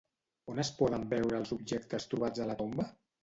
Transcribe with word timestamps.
On 0.53 0.61
es 0.63 0.71
poden 0.79 1.03
veure 1.11 1.37
els 1.41 1.53
objectes 1.57 2.09
trobats 2.15 2.45
a 2.47 2.51
la 2.53 2.57
tomba? 2.65 2.87